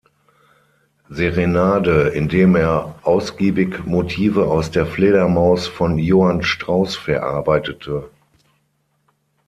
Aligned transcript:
Serenade, 1.11 2.07
in 2.15 2.27
dem 2.27 2.55
er 2.55 2.95
ausgiebig 3.03 3.85
Motive 3.85 4.47
aus 4.47 4.71
der 4.71 4.87
„Fledermaus“ 4.87 5.67
von 5.67 5.99
Johann 5.99 6.41
Strauß 6.41 6.95
verarbeitete. 6.95 8.09